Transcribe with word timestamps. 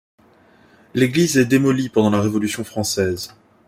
L'église 0.95 1.37
est 1.37 1.45
démolie 1.45 1.89
pendant 1.89 2.09
la 2.09 2.21
Révolution 2.21 2.63
française. 2.63 3.35